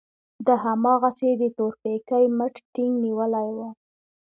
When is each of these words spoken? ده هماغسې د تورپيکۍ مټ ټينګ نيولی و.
ده 0.45 0.53
هماغسې 0.63 1.29
د 1.41 1.43
تورپيکۍ 1.57 2.25
مټ 2.37 2.55
ټينګ 2.73 2.93
نيولی 3.03 3.49
و. 3.57 3.59